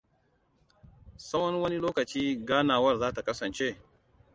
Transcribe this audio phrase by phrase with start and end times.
[1.25, 3.67] Tsawon wane lokaci ganawar zata kasance?